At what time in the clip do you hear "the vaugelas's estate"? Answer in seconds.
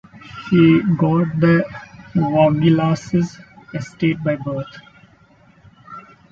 1.39-4.17